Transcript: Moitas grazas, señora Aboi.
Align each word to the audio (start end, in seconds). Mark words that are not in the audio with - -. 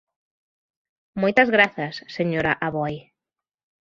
Moitas 1.21 1.49
grazas, 1.55 1.95
señora 2.17 2.51
Aboi. 2.67 2.95